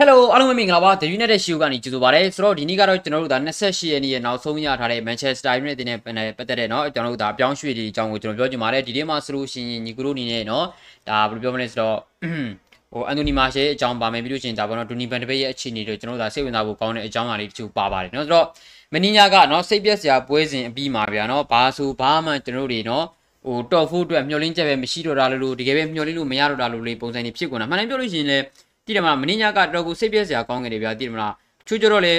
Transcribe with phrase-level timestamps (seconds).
[0.00, 5.98] Hello အားလုံးပဲမင်္ဂလာပါ The United Show ကနေကြိုဆိုပါရစေဆိုတော့ဒီနေ့ကတော့ကျွန်တော်တို့ဒါ28ရက်နေ့ရဲ့နောက်ဆုံးရထားတဲ့ Manchester United နဲ့
[6.38, 10.64] ပတ်သက်တဲ့เนาะကျွန်တော်တို့ဒါအပြောင်းရွှေ့တွေအကြောင်းကိုကျွန်တော်ပြောချင်ပါတယ်ဒီနေ့မှာဆိုလို့ရှိရင်ညီကတို့အနေနဲ့เนาะ
[11.08, 11.96] ဒါဘယ်လိုပြောမလဲဆိုတော့
[12.92, 18.46] ဟိုအန်တိုနီမာရှယ်အကြောင်းပါမယ်ပြီးလို့ရှိရင်ဒါပေါ့နော်ဒူနီဘန်တပိတ်ရဲ့အခြေအနေတွေကျွန်တော်တို့ဒါစိတ်ဝင်စားဖို့ကောင်းတဲ့အကြောင်းအရာလေးတချို့ပါပါတယ်เนาะဆိုတော့
[18.92, 23.04] မင်းညာကเนาะစိတ်ပြက်စရာပွဲစဉ်အပြီးမှာဗျာเนาะဘာဆိုဘာမှကျွန်တော်တို့တွေเนาะ
[23.44, 28.44] ဟိုတော့ဖို့အတွက်မျောလင်းချက်ပဲမရှိတော့တာလို့တကယ်ပဲမျောလင်းလို့မရတော့တာလို့လေပုံစံတွေဖြစ်ကုန်တာမှန်တယ်ပြောလို့ရှိရင်လည်း
[28.89, 31.33] တိတယ်မလားမင်းညာကတော်ကိုစိတ်ပြက်စရာကောင်းခဲ့တယ်ဗျာတိတယ်မလား
[31.67, 32.13] ချိုးကြတော့လေ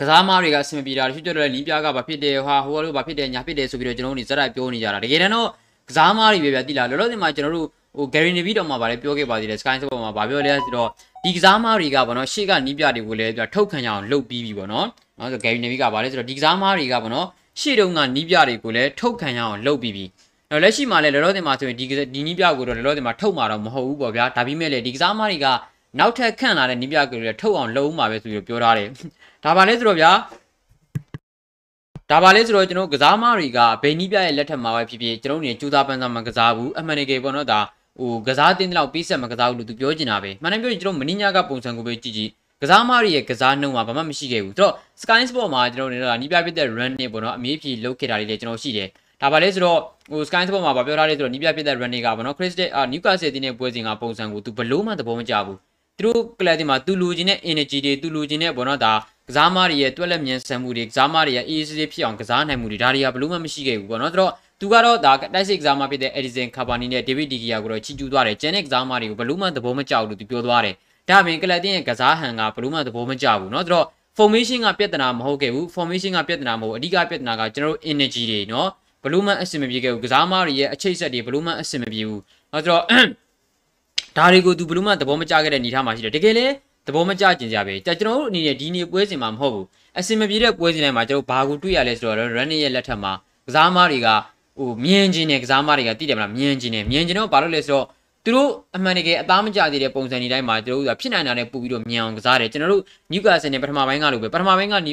[0.00, 5.48] ကစားမားတွေကအဆင်မပြေတာချိုးကြတော့လေနီးပြားကဘာဖြစ်တယ်ဟာဟိုလိုဘာဖြစ်တယ်ညာဖြစ်တယ်ဆိုပြီးတော့ကျွန်တော်တို့နေစက်ပြောနေကြတာတကယ်တမ်းတော့
[5.88, 10.88] ကစားမားတွေပဲဗျာတိလားလောလောဆယ်မှာကျွန်တော်တို့ဟို Gary Neville တော့မှဗာလေပြောခဲ့ပါသေးတယ် Sky Sport မှာဗာပြောလဲဆိုတော့
[11.24, 14.86] ဒီကစားမားတွေကဗောနော်ရှေ့ကနီးပြတွေကိုလည်းပြထုတ်ခံရအောင်လုပ်ပြီးပြီဗောနော်
[15.18, 17.26] နော်ဆို Gary Neville ကဗာလေဆိုတော့ဒီကစားမားတွေကဗောနော်
[17.60, 20.04] ရှေ့တုန်းကနီးပြတွေကိုလည်းထုတ်ခံရအောင်လုပ်ပြီးပြီ
[20.54, 25.46] တော့လက်ရှိမှာလည်းလောလောဆယ်မှာဆိုရင်ဒီဒီနီးပြကိုတော့လောလောဆယ်မှာထုတ်မှာတော့မဟုတ်ဘူးပေါ့ဗျာဒါပေမဲ့လေဒီကစားမားတွေက
[25.98, 28.88] နောက်ထပ်ခန့်လာတဲ့နီးပြကိုလည်းထုတ်အောင်လုပ်မှာပဲဆိုပြီးပြောထားတယ်
[29.44, 30.10] ဒါပါလဲဆိုတော့ဗျာ
[32.10, 37.60] ဒါပါလဲဆိုတော့ကျွန်တော်ကစားမားတွေကဘယ်နီးပြရဲ့လက်ထက်မှာပဲဖြစ်ဖြစ်ကျွန်တော်နေကြိုးစားပန်းစားမှကစားဘူးအမှန်တကယ်ပေါ့နော်ဒါ
[37.98, 42.30] ဟိုကစားတင်းတဲ့လောက်ပေးဆက်မကစားဘူးလို့သူပြောချင်တာပဲမှန်တယ်ပြောရင်ကျွန်တော်မင်းညာကပုံစံကိုပဲကြည့်ကြည့်
[42.62, 48.88] ကစားမားတွေရဲ့ကစားနှုံးမှာဘာမှမရှိခဲ့ဘူးသူတို့ Sky Sport မှာကျွန်တော်နေတော့နီးပြပြတဲ့ run နဲ့ပေါ့နော်အမေးဖြေလုပ်ခဲ့တာတွေလည်းကျွန်တော်ရှိတယ်
[49.23, 49.79] ဒါပါလဲဆိုတော့
[50.11, 55.57] ဟို Sky Sport မှာဗာပြောထားတယ်ဆိုတော့နီးပြပြတဲ့ run တွေကပေါ့နော် Crystal အာ Newcastle တင်းတဲ့ပွဲစဉ်ကပုံစံကိုသူဘလို့မှသဘောမကျဘူး
[55.99, 58.93] သူတို့ကလပ်တင်မှာသူလူချင်းတဲ့ energy တွေသူလူချင်းတဲ့ပေါ့နော်ဒါ
[59.27, 70.75] ကစားမားတွေရဲ့တွက်လက်မြန်ဆန်မှုတွေကစားမားတွေရဲ့ easy ဖြစ်အောင်ကစားနိုင်မှုတွေဒါတွေကဘလို့မှမရှိခဲ့ဘူးပေါ့နော်သူတို့သူကတော့ဒါတိုက်စစ်ကစားမဖြစ်တဲ့ Edison Cavani နဲ့ David De Gea ကိုတော့ချီကျူးသွားတယ်။ကျန်တဲ့ကစားမတွေကိုဘလို့မှသဘောမကျဘူးလို့သူပြောသွားတယ်။
[71.09, 73.85] ဒါအပြင်ကလပ်တင်ရဲ့ကစားဟန်ကဘလို့မှသဘောမကျဘူးเนาะ။သူတို့
[74.17, 78.67] formation ကပြဿနာမဟုတ်ခဲ့ဘူး formation ကပြဿနာမဟုတ်အဓိကပြဿနာကကျွန်တော်တို့ energy တွေเนาะ
[79.04, 82.20] ဘလူးမန်အဆင်မပြေခဲ့ဘူးကစားမားတွေရဲ့အချိတ်ဆက်တွေဘလူးမန်အဆင်မပြေဘူး
[82.52, 82.82] အဲဆိုတော့
[84.16, 86.46] ဒါတွေကိုသူဘလူးမန်သဘောမကျခဲ့တဲ့အနေထားမှာရှိတယ်တကယ်လဲ
[86.86, 89.66] သဘောမကျကျင်ကြပဲကျွန်တော်တို့အနေနဲ့ဒီနေ့ပွဲစဉ်မှာမဟုတ်ဘူး
[89.98, 93.12] အဆင်မပြေတဲ့ပွဲစဉ်တိုင်းမှာကျွန်တော်ဘာကိုတွေ့ရလဲဆိုတော့ running ရဲ့လက်ထက်မှာ
[93.46, 94.08] ကစားမားတွေက
[94.58, 97.86] ဟိုမြင်ကျင်တယ်ကစားမားတွေကတိတယ်မလားမြင်ကျင်တယ်မြင်ကျင်တော့ဘာလို့လဲဆိုတော့
[98.24, 104.84] သူတို့အမှန်တကယ်အသားမကျသေးတဲ့ပုံစံဒီတိုင်းမှာကျွန်တော်တို့ကဖြစ်နိုင်တာနဲ့ပို့ပြီးတော့မြန်အောင်ကစားတယ်ကျွန်တော်တို့နျူကာဆယ်နဲ့ပထမပိုင်းကလိုပဲပထမပိုင်းကနော်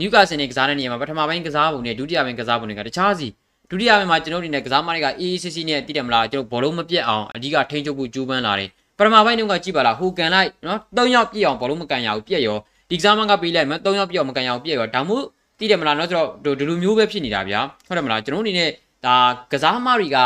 [0.00, 3.28] နျူကာဆယ်နဲ့ကစားတဲ့နေရာမှာပထမပိုင်းကစားပုံနဲ့ဒုတိယပိုင်းကစားပုံတွေကတခြားစီ
[3.72, 8.68] ဒုတိယပိုင်းမှာကျွန်တော်တို့ဒီနဲ့ကစားမတွေက AACC နဲ့သိတယ်မလားကျွန်တော်ဘောလုံးမပြတ်အောင်အဓိကထိန်းချုပ်ဖို့ကြိုးပမ်းလာတယ်
[8.98, 12.58] ပထမပိုင်းတုန်းကကြည့်ပါလားဟိုကန်လိုက်နော်၃ယောက်ပြည့်အောင်ဘောလုံးမကန်ရဘူးပြည့်ရော
[12.90, 15.26] ဒီကစားမကပေးလိုက်မှ၃ယောက်ပြည့်အောင်မကန်ရအောင်ပြည့်ရောဒါမှမဟုတ်
[15.58, 18.70] သိတယ်မလားနော်ဆိုတော့ဒီလိုမျိုးပဲဖြစ်နေတာဗျာဟုတ်တယ်မလားကျွန်တော်တို့အနေနဲ့
[19.06, 19.16] ဒါ
[19.52, 20.18] ကစားမားတွေက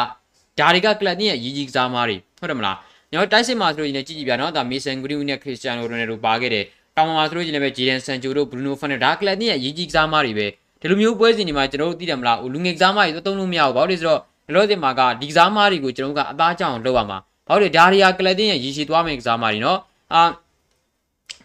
[0.58, 2.76] ဒါတွေကကလပ်ရဲ့ရည်ကြီးကစားမားတွေဟုတ်တယ်မလား
[3.12, 6.64] ညောတိုက်စစ်မှာဆိုလို့ရင်လည်းကြည့်ကြည့်ပြနော်ဒါမေဆန်ဂရီနဲ့ခရစ္စတီယာနိုရိုနယ်ဒိုပါခဲ့တယ်
[6.96, 10.46] တောင်မှာဆိုလို့ရင်လည်းဂျီဒန်ဆန်ဂျိုတို့ဘရူနိုဖန်နဲ့ဒါကလပ်ရဲ့ရည်ကြီးကစားမားတွေပဲ
[10.80, 19.78] ဒီလိုမျိုးပွဲစဉ်တွေမှာကျွန်တော်တို့သိတယ်မလားလူငယ်ကစားမားတွေသုံးလို့မရဘူးဘာလို့လဲဆိုတော့လောလောဆယ်မှာကဒီကစားမားတွေကိုကျွန်တော်တို့ကအသားကြောင်လောက်ရမှာဘာလို့လဲဒါတွေကကလပ်ရဲ့ရည်ရှိသွားမယ့်ကစားမားတွေနော်
[20.14, 20.22] အာ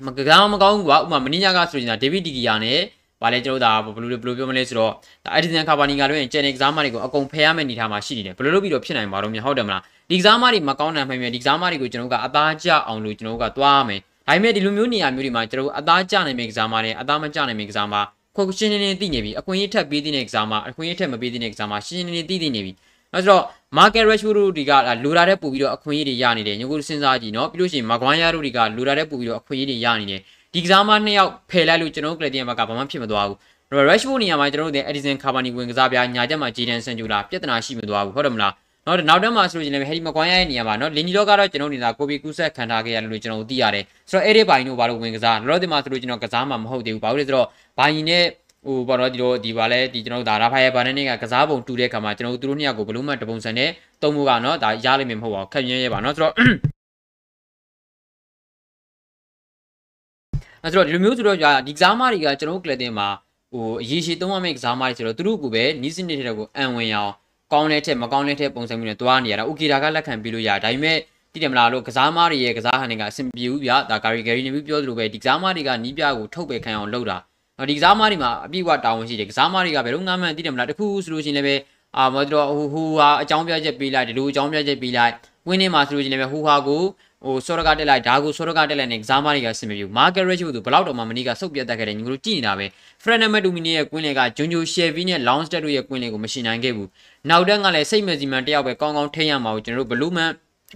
[0.05, 2.79] မကစားမကောင်းဘူးကွာဥပမာမင်းညာကဆိုရင်ဒါဒေးဗစ်ဒီဂီယာနဲ့
[3.21, 4.91] ဘာလဲကျွန်တော်ဒါဘယ်လိုဘယ်လိုပြောမလဲဆိုတော့
[5.23, 17.95] ဒါအက်ဒီဆန်ကာဘာနီကလည်းကျန်တဲ့ကစားမတွေကိုအကုန်ဖယ်ရမယ့်အနေထားမှာရှိနေတယ်ဘယ်လိုလုပ်ပြီးတော့ဖြစ်နိုင်မှာတော့မြဟုတ်တယ်မလားဒီကစားမတွေမကောင်းနိုင်မှမြင်ဒီကစားမတွေကိုကျွန်တော်ကအသားကျအောင်လို့ကျွန်တော်ကသွားရမယ်ဒါပေမဲ့ဒီလိုမျိုးနေရာမျိုးတွေမှာကျွန်တော်အသားကျနိုင်မယ့်ကစားမနဲ့အသားမကျနိုင်မယ့်ကစားမ
[18.35, 22.73] ခွန်ရှင်းနေနေသိနေပြီအခွင့်အရေးထက်ပေးတဲ့ကစားမအခွင့်အရေးထက်မပေးတဲ့ကစားမရှင်းနေနေသိသိနေပြီ
[23.13, 23.43] အဲဆိုတော့
[23.77, 24.71] market rashford တို့ဒီက
[25.03, 30.19] လိုလာတဲ့ပို့ပြီးတော့အခွင့်အရေးတွေရနေတယ်ညကိုစဉ်းစားကြည့်နော်ပြီးလို့ရှိရင် maguire တို့ဒီကလိုလာတဲ့ပို့ပြီးတော့အခွင့်အရေးတွေရနေတယ်
[30.53, 33.37] ဒီကစားမနှစ်ယောက်ဖယ်လိုက်လို့ကျွန်တော်ကလပ်တင်ဘက်ကဘာမှဖြစ်မသွားဘူး
[33.87, 38.53] Rashford နေရာမှာကျွန်တော်တို့ Edison Cavani ဝင်ကစားပြညာချက်မှာ Jadon Sancho လာပြဿနာရှိမသွားဘူးဟုတ်တယ်မလား
[38.86, 47.48] နောက်နောက်တက်မှာဆိုလို့ရှိရင် Harry Maguire ရဲ့နေရာမှာเนาะလင်ဂျီတော့ကတော့ကျွန်တော်နေတာကိုဘီကူးဆက်ခံထားခဲ့ရတယ်လို့ကျွန်တော်သိရတယ်ဆိုတော့အဲ့ဒီဘိုင်တို့ဘာလို့ဝင်ကစားလောလောဆယ်မှာဆိုလို့ကျွန်တော်ကစားမှာမဟုတ်သေးဘူးဘာလို့လဲဆိုတော့
[47.78, 48.24] ဘိုင်နဲ့
[48.66, 53.70] ဟိုဘာလို့ဒီလိုဒီပါလဲဒီကျွန်တော်ဒါရာဖိုင်ယာဘာနဲ့ကကစားပုံတူတဲ့ခါမှာကျွန်တော်တို့တို့နှစ်ယောက်ကိုဘလို့မှတပုံစံနဲ့
[54.02, 56.34] တုံးမှုကเนาะဒါရလိမ့်မယ်မဟုတ်ပါဘူးခက်ရင်းရဲပါเนาะဆိုတော့
[60.62, 63.09] အဲ့တော့ဒီလိုမျိုးဆိုတော့ဒီကစားမတွေကကျွန်တော်တို့ကလပ်တင်မှာ
[63.53, 67.12] ဟိုအရေးရှိသုံးရမယ့်ကစားမတွေဆိုတော့သူတို့ကပဲနီးစနစ်တဲ့ကိုအံဝင်အောင်
[67.53, 70.97] ကောင်းတဲ့ထက်မကောင်းတဲ့ထက်ပုံစံမျိုးနဲ့တွားနေရတာโอเคဒါကလက်ခံပြီးလို့ရဒါပေမဲ့
[71.33, 77.18] တည်တယ်မလားလို့ကစားမတွေရဲ့ကစားဟန်တွေကအဆင်ပြေဘူးဗျာဒါဂါရီဂရီနေပြီးပြောသလိုပဲဒီကစားမတွေကနီးပြကိုထုတ်ပယ်ခံအောင်လုပ်တာ
[77.71, 81.54] ဒီကစားမတွေမှာအပြည့်အဝတာဝန်ရှိတယ်ကစားမတွေကဘယ်တော့မှတည်တယ်မလားတခုဆိုလို့ရှိရင်လည်းပဲ
[81.98, 85.12] အာမတော်ဟိုဟိုဟာအကြောင်းပြချက်ပေးလိုက်ဒီလိုအကြောင်းပြချက်ပေးလိုက်
[85.48, 86.83] ဝင်းနေမှာဆိုလို့ရှိရင်လည်းဟိုဟာကို
[87.26, 92.66] ဟိုစောရကတက်လိုက်ဒါကိုစောရကတက်လိုက်နေကစားမတွေကဆင်မပြေဘူး market rate ကိုသူဘလောက်တော့မှမနီးကစုပ်ပြတ်တတ်ခဲ့တယ်ညီတို့ကြည့်နေတာပဲ
[93.03, 96.90] friend number 2 minute ရဲ့ကွင်းလေကဂျွန်ဂျို Chevy နဲ့ launch stat တို့ရဲ့ကွင်းလေကိုမရှိနိုင်ခဲ့ဘူး
[97.29, 100.29] နောက်တန်းကလည်းစိတ်မစီမံတယောက်ပဲကောင်းကောင်းထိန်းရမှာကိုကျွန်တော်တို့ဘလူးမန်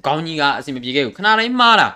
[0.06, 1.88] ခေါင်းကြီးကအဆင်မပြေခဲ့ဘူးခဏတိုင်းမှားတာ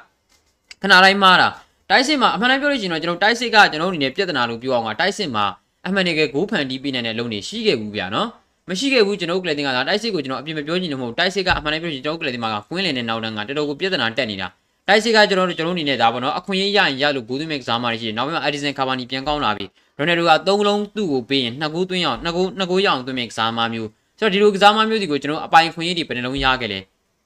[0.81, 1.47] ခဏတိုင်းမှားတာ
[1.89, 5.45] တိုက်စစ်မှာအမှန်တမ်းပြောလို့ရှိရင်တော့ကျွန်တော်တိုက်စစ်ကကျွန်တော်တို့အနေနဲ့ပြဿနာလို့ပြောအောင်ကတိုက်စစ်မှာ
[5.87, 8.29] အမှန်တကယ်ဂိုးဖန်တီးပေးနိုင်တဲ့လုံနေရှိခဲ့ဘူးဗျာနော်
[8.69, 14.47] မရှိခဲ့ဘူးကျွန်တော်တို့ကလတင်ကတိုက်စစ်ကိုကျွန်တော်အပြစ်မပြောချင်လို့မဟုတ်တိုက်စစ်ကအမှန်တမ်းပြောရင်ကျွန်တော်တို့ကလတင်မှာကကွင်းလင်နဲ့နောက်တန်းကတော်တော်ကိုပြဿနာတက်နေတာ
[14.87, 19.65] တိုက်စစ်ကကျွန်တော်တို့ကျွန်တော်အနေနဲ့ဒါပေါ့နော်အခွင့်အရေးရရင်ရလို့ဘူးသွင်းမဲ့ကစားမားတွေရှိတယ်နောက်ပြီးမှ Edison Cavani ပြန်ကောင်းလာပြီ
[19.97, 23.89] ရိုနယ်ဒိုက၃လုံးသူ့ကိုပေးရင်နှစ်ကူသွင်းအောင်နှစ်ကူနှစ်ကူရအောင်သွင်းမဲ့ကစားမားမျိုး
[24.19, 26.79] ဆိုတော့ဒီလိုကစားမားမျိုးတွေကိုကျွန်တော်အပိုင်ခွင့်ရေးတွေဘယ်နှလုံးရခဲ့လဲ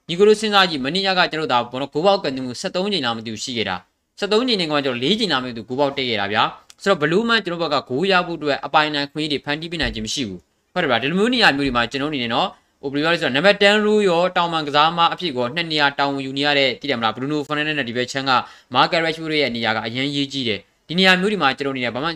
[0.08, 3.76] ညီကိုတို့စဉ်းစားကြည့်မနေ့ကကျွန်တော်ဒါဘောနော်ဂိုးပေါက်ကန်မှု73ချိန်လောက်မသိဘူးရှိခဲ့တာ
[4.18, 6.42] 73ချိန်နဲ့ကကျွန်တော်4ချိန်လောက်မသိဘူးဂိုးပေါက်တက်ခဲ့တာဗျာ
[6.82, 10.40] ဆိုတော့ဘလူးမန်ကျွန်တော်ဘက်ကဂိုးရဖို့အတွက်အပိုင်နိုင်ခွင့်ရေးတွေဖန်တီးပြနိုင်ခြင်းမရှိဘူး
[10.73, 12.47] ဟုတ်တယ်ဗျာဒီလိုမျိုးနေရာမျိုးတွေမှာကျွန်တော်အနေနဲ့နော်
[12.81, 18.31] ဟိုဘယ်လိုလဲဆိုတော့နံပါတ်10ရူရောတောင်မန်ကစားမအဖြစ်ကိုနှစ်နေရာတောင်ယူနေရတဲ့တည်တယ်မလားဘရူနိုဖာနန်ဒက်နဲ့ဒီဘက်ချန်က
[18.73, 22.09] မာကာရက်ရှ်ရဲ့နေရာကအရင်ရေးကြီးတယ်ဒီနေရာမျိုးတွေမှာကျွန်တော်အနေနဲ့ဘာမှ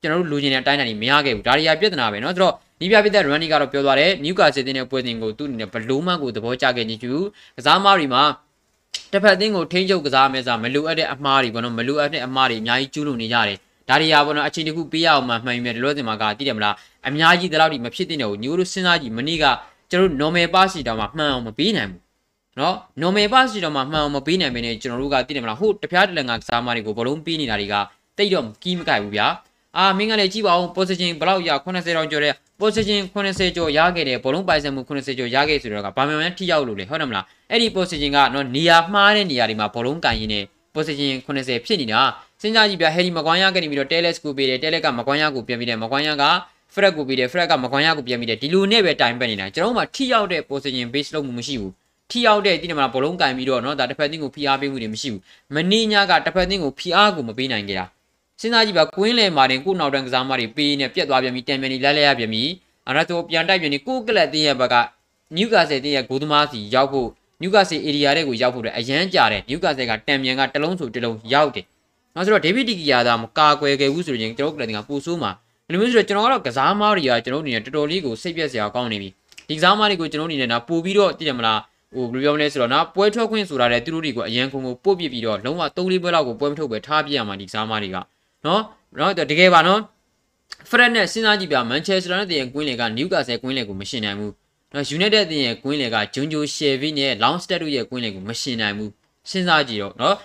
[0.00, 7.14] ကျွန်တော်တို့လိုချင်တဲ့အတိုင်းအတာတွေမရခဲ့ဘူးဒါတွေကပြဿနာပဲเนาะဆိုတော့နီးပြပြတဲ့ running ကတော့ပြောသွားတယ်နျူကာဆယ်တင်တဲ့ပွဲစဉ်ကိုသူ့အနေနဲ့ဘလုံးမကိုသဘောကျခဲ့ခြင်းကျူ
[7.56, 8.22] ကစားမတွေမှာ
[9.12, 13.58] တစ်ဖက်အသင်းကိုထိန်းချုပ်ကစားမယ်စားမလိုအပ်တဲ့အမှားတွေပေါ့နော်မလိုအပ်တဲ့အမှားတွေအများကြီးကျူးလွန်နေကြတယ်
[13.89, 16.75] ဒါတွေရာပေါ့နော်အချိန်တခုပေးရအောင်မှမှန်ပြီမဲ့ဒီလိုစင်မှာကတည်တယ်မလား
[17.07, 19.45] အများကြီးဒီလောက်ဒီမဖြစ်တဲ့နေကိုညို့တို့စဉ်းစားကြည့်မနေ့က
[19.91, 22.01] ကျွန်တော်တို့ normal pass တောင်မှမှန်အောင်မပေးနိုင်ဘူး
[22.59, 27.75] နော် normal pass တောင်မှမှန်အောင်မပေးနိုင်မင်းနဲ့ကျွန်တော်တို့ကတည်တယ်မလားဟိုတပြားတလန်ကစားမတွေကိုဘလုံးပေးနေတာတွေက
[28.17, 29.27] တိတ်တော့ကီးမကြိုက်ဘူးဗျာ
[29.77, 40.43] အာမင်းကလည်းကြည့်ပါဦး position ဘလောက်ရ80တောင်ကျော်တဲ့ position 80ကျော်ရခဲ့တယ်ဘောလုံးပိုင်ဆိုင်မှု80ကျော်ရခဲ့ဆိုတော့ကဘာမှမထိရောက်လို့လေဟုတ်တယ်မလားအဲ့ဒီ position ကနော်နေရာမှားတဲ့နေရာတွေမှာဘောလုံးကန်ရင်းနဲ့
[40.75, 42.01] position 80ဖြစ်နေတာ
[42.40, 46.24] စဉ်းစားကြည့်ပြဟယ်ရီမကွန်ယာကနေပြီးတော့ Teles ကိုပေးတယ် Teles ကမကွန်ယာကိုပြန်ပြီးတယ်မကွန်ယာက
[46.74, 51.72] Fred ကိုပေးတယ် Fred ကမကွန်ယာကိုပြန်ပြီးတယ်ဒီလိုနဲ့ပဲတိုင်ပတ်နေတာကျွန်တော်တို့မှထိရောက်တဲ့ position base လုပ်မှုမရှိဘူး
[52.10, 55.22] ထိရောက်တဲ့ဒီနေ့မှာဘောလုံးကန်ပြီးတော့เนาะဒါတစ်ဖက်သင်းကိုဖိအားပေးမှုတွေမရှိဘူး
[55.54, 57.84] မနေ့ညကတစ်ဖက်သင်းကိုဖိအားကိုမပေးနိုင်ကြတာ
[58.40, 62.50] စဉ်းစားကြည့်ပါကွင်းလေမာတင်ကိုနောက်တန်းကစားမတွေပေးနေပြက်သွားပြန်ပြီးတန်ပြန်နေလဲလဲရပြန်ပြီး
[62.86, 64.74] အဲ့ဒါဆိုပြန်တိုက်ပြန်နေကိုကလပ်တင်းရဲ့ဘက်က
[65.36, 67.08] နျူကာဆယ်တင်းရဲ့ဂိုးသမားစီရောက်ဖို့
[67.42, 71.66] နျူကာဆယ် area တွေကိုရောက်ဖို့အတွက်အရန်ကြာတယ်နျူကာဆယ်ကတန်မြန်ကတလုံးဆိုတလုံးရောက်တယ်
[72.17, 75.31] နောက်ဆိုတော့ဒေးဗစ်ဒီကီယာသာမကာကွယ်ခဲ့ဘူးဆိုရင်ကျွန်တော်ကလည်းငါပူဆိုးမှာ
[75.67, 79.09] ဒီလိုမျိုးဆိုတော့ကျွန်တော်ကတော့ကစားမားတွေကကျွန်တော်အနေနဲ့တော်တော်လေးကိုစိတ်ပြက်စရာကောင်းနေပြီ
[79.47, 81.59] ဒီကစားမားတွေကိုကျွန်တော်အနေနဲ့နာပို့ပြီးတော့တည်တယ်မလား
[81.95, 87.97] ဟိုဘယ်လိုပြောမလဲဆိုတော့နော်ပွဲထွက်ခွင့်ဆိုတာလေသူတို့တွေကိုအရန်ခုံကိုပို့ပစ်ပြီးတော့လုံးဝ3လေးပွဲလောက်ကိုပွဲမထုတ်ပဲထားပြရမှာဒီကစားမားတွေက
[88.45, 88.61] နော်
[88.99, 89.81] နော်တကယ်ပါနော်
[90.69, 94.33] ဖရက်နဲ့စဉ်းစားကြည့်ပြမန်ချက်စတာနဲ့တည်ရင်ကွင်းလေကနျူကာဆယ်ကွင်းလေကိုမရှင်နိုင်ဘူး
[94.73, 98.91] နော်ယူနိုက်တက်တည်ရင်ကွင်းလေကဂျွန်ဂျိုရှယ်ဗီနဲ့လောင်စတက်တို့ရဲ့ကွင်းလေကိုမရှင်နိုင်ဘူး
[99.29, 100.15] စဉ်းစားကြည့်တော့နော်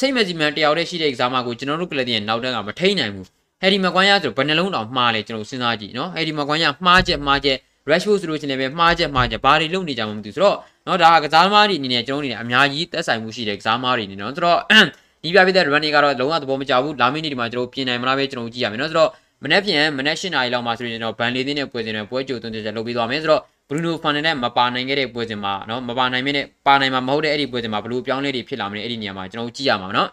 [0.00, 3.26] စိတ်မကြည်မှန်တယောက်တည်းရှိတဲ့ကစားမကိုကျွန်တော်တို့ကလပ်ရဲ့နောက်တန်းကမထိန်နိုင်ဘူး
[3.60, 7.56] ဟယ်ဒီမကွမ်ယာဆိုဘယ်နှလုံးတောင်မှားလဲကျွန်တော်စဉ်းစားကြည့်နော်ဟယ်ဒီမကွမ်ယာမှားချက်မှားချက်
[7.90, 10.56] Rashford ဆိုလို့ရှိရင်လည်းမှားချက်မှားချက်ဘာတွေလုပ်နေကြမှမသိဘူးဆိုတော့
[10.86, 14.58] နော်ဒါကကစားသမားတွေအနေနဲ့ကျွန်တော်အနေနဲ့အများကြီးသက်ဆိုင်မှုရှိတဲ့ကစားသမားတွေနေနော်ဆိုတော့
[15.22, 19.10] ဒီပြပြတဲ့ running ကတော့လုံးဝသဘောမကျဘူးလာမင်းနေ့ဒီမှာကျွန်တော်ပြင်နိုင်မလားပဲကျွန်တော်ကြည့်ရမယ်နော်ဆိုတော့
[19.44, 30.08] မနေ့ပြန်မနေ့၈နာရီလောက်မှာဆိုရင်တော့ဘန်လေးသေးနဲ့ပွဲစဉ်တွေပွဲကြိုသွင်းချက်လုပ်ပြီးသွားမယ်ဆိုတော့ Bruno Fernandes မပါနိုင်ခဲ့တဲ့ပွဲစဉ်မှာနော်မပါနိုင်မင်းနဲ့ပါနိုင်မှာမဟုတ်တဲ့အဲ့ဒီပွဲစဉ်မှာဘယ်လိုပြောင်းလဲတွေဖြစ်လာမလဲအဲ့ဒီနေရာမှာကျွန်တော်ကြည့်ရမှာနော်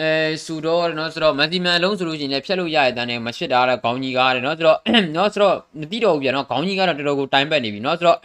[0.00, 0.10] အဲ
[0.44, 4.78] စူတော့နော်ဆိုတော့မက်ဆီမန်အလုံးဆိုလို့ရှိရင်လည်းဖြတ်လို့ရရတဲ့တန်းနဲ့မဖြစ်တာတော့ခေါင်းကြီးကားတယ်နော်ဆိုတော့
[5.16, 8.18] နော်ဆိုတော့မသိတော့ဘူးပြန်နော်ခေါင်းကြီးကတော့တော်တော်ကိုတိုင်ပတ်နေပြီနော်ဆိုတော့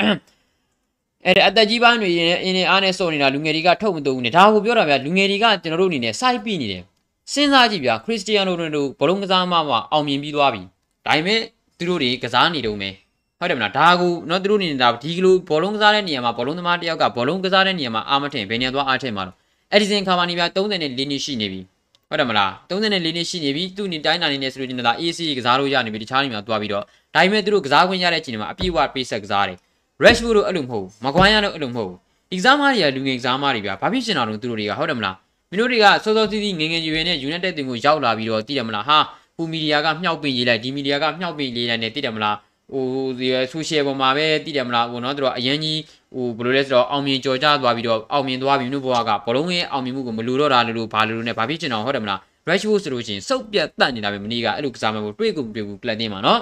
[1.26, 6.84] အဲ့ဒါအသက်ကြီးပိုင်းတွေရင်အင်းနေအားနဲ့စော့နေတာလူငယ်တွေကထုတ်မတုံဘူးနေဒါကိုပြောတာဗျာလူငယ်တွေကကျွန်တော်တို့အနေနဲ့စိုက်ပြီးနေတယ်
[7.33, 10.63] စဉ်းစားကြည့်ဗျာခရစ္စတီယာနိုရိုနယ်ဒိုဘလုံးကစားမမှာအောင်မြင်ပြီးသွားပြီ
[11.07, 11.41] ဒါပေမဲ့
[11.79, 12.91] သူတို့တွေကစားနေတုံးပဲ
[13.39, 19.37] ဟုတ်တယ်မလားဒါကိုเนาะသူတို့အနေနဲ့ဒါဒီကလိုဘောလုံးကစားတဲ့နေရာမှာဘောလုံးသမားတယောက်ကဘောလုံးကစားတဲ့နေရာမှာအာမထင်ဘယ်နေရာသွားအားထင်မှာတော့
[19.73, 21.61] အက်ဒီဆင်ကာဗာနီပြ34နှစ်ရှိနေပြီ
[22.09, 29.59] ဟုတ်တယ်မလား34နှစ်ရှိနေပြီသူ့နေတိုင်းနာနေနေဆိုလို့ဒီနေ့ဒါ AC ကစားလို့ရနေပြီတခြားနေမှာသွားပြီးတော့ဒါပေမဲ့သူတို့ကစားခွင့်ရတဲ့အချိန်မှာအပြည့်အဝပေးဆက်ကစားတယ်
[30.03, 31.99] Rashford တို့အဲ့လိုမဟုတ်ဘူးမကွိုင်းရတော့အဲ့လိုမဟုတ်ဘူး
[32.31, 35.17] ဒီကစားမားတွေကလူငယ်ကစားမားတွေဗျာဘာဖြစ်ချင်တာလို့သူတို့တွေကဟုတ်တယ်မလား
[35.54, 38.98] မင်းတို့တွေကစောစောစီးစီးငငယ်ရွယ်နဲ့ United တင်ကိုရောက်လာပြီးတော့တည်တယ်မလားဟာ
[39.36, 42.36] ဟူမီဒီယာကမြှောက်ပင်ရေးလိုက်ဒီမီဒီယာကမြှောက်ပင်ရေးလိုက်နဲ့တည်တယ်မလား
[42.72, 42.86] ဟို
[43.20, 45.80] ဒီဆိုရှယ်ပေါ်မှာပဲတည်တယ်မလားဟိုနော်သူတို့အရင်ကြီး
[46.16, 52.20] ဟိုဘယ်လိုလဲဆိုတော့အောင်မြင်ကြော်ကြသွားပြီးတော့အောင်မြင်သွားပြီမြို့ဘွားကဘလုံးရဲ့အောင်မြင်မှုကိုမလူတော့တာလို့ဘာလို့လဲဘာဖြစ်ချင်တော့ဟုတ်တယ်မလား
[52.50, 56.42] Rashford ဆိုလို့ရှိရင်စုပ်ပြတ်တက်နေတာပဲမနေ့ကအဲ့လိုကစားမယ်ကိုတွေးကုန်တွေ့ဘူးကလပ်တင်မှာနော်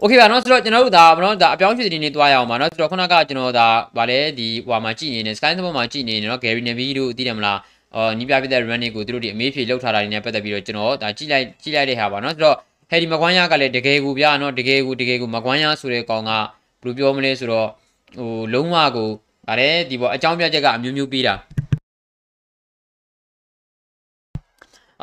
[0.00, 7.58] โอเคပါเนาะဆိုတော့ကျွန်တော်တို့ဒါဗောနော်ဒါအပြောင်းရွှေ့တင်နေသွားရအောင်ပါเนาะဆိုတော့ခုနကကျွန်တော်ဒါဗာလဲဒီဟိုမှာကြည့်နေနေ Sky သဘောမှာကြည့်နေနေเนาะ Gary Neville တို့သိတယ်မလား
[7.94, 12.56] အော်ညီပြပြတဲ့ running ကိုသူတို့ဒီအမေးဖြေလောက်ထားတာတွေနဲ့ပတ်သက်ပြီးတော့ကျွန်တော်ဒါကြည့်လိုက်ကြည့်လိုက်တဲ့ဟာပါเนาะဆိုတော့
[12.90, 16.44] Harry Maguire ကလည်းတကယ်ကိုဗျာเนาะတကယ်ကိုတကယ်ကို Maguire ဆိုတဲ့ကောင်ကဘယ်
[16.84, 17.68] လိုပြောမလဲဆိုတော့
[18.16, 19.08] ဟိုလုံးဝကို
[19.48, 21.34] ဗါတယ်ဒီပေါ်အကြောင်းပြချက်ကအမျိုးမျိုးပြီးတာ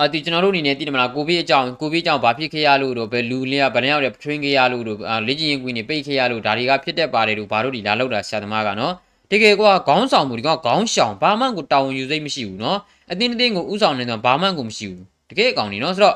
[0.00, 8.92] အာဒီကျွန်တော်တို့အနေနဲ့သိတယ်မလားကိုဗစ်အကြောင်းကိုဗစ်အကြောင်းဘာဖြစ်ခဲ့ရလို့တော့ဘယ်လူလင်းကဘယ်နှယောက်တွေပထရင်းခဲ့ရလို့တော့လေ့ကျင့်ရေးကွင်းတွေပိတ်ခဲ့ရလို့ဒါတွေကဖြစ်တတ်ပါတယ်လို့ဘာလို့ဒီလာလောက်တာဆရာသမားကနော်
[9.30, 12.78] တကယ်ကွာခေါင်းဆောင်မှုဒီကောင်ခေါင်းဆောင်ဘာမှကိုတာဝန်ယူစိတ်မရှိဘူးနော်
[13.12, 16.14] အတင်းတင်းကိုဥဆောင်နေတော့ဘာမှကိုမရှိဘူးတကယ်အကောင်နေနော်ဆိုတော့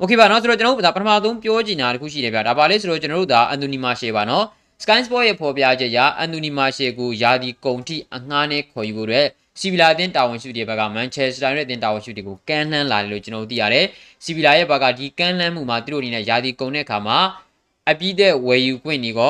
[0.00, 4.44] okay ပါနော်ဆိုတော့ကျွန်တော်တို့ဒါပထမဆုံးပြောချင်တာတစ်ခုရှိတယ်ဗျာဒါပါလေဆိုတော့ကျွန်တော်တို့ဒါအန်တိုနီမာရှေပါနော်
[4.82, 9.26] Sky Sport ရဲ့ဖော်ပြချက်အရအန်တိုနီမာရှေကိုယာဒီကုံထိအငှားနဲ့ခေါ်ယူဖို့အတွက်
[9.59, 13.85] စီဗီလာအသင်းတာဝန်ရှိတဲ့ဘက်ကမန်ချက်စတာရဲ့အသင်းတာဝန်ရှိတွေကိုကမ်းလှမ်းလာတယ်လို့ကျွန်တော်သိရတယ်။
[14.23, 17.17] စီဗီလာရဲ့ဘက်ကဒီကမ်းလှမ်းမှုမှာသူတို့အနေနဲ့ယာဒီကုံတဲ့အခါမှာ
[17.89, 19.21] အပြည့်တဲ့ဝယ်ယူခွင့်တွေက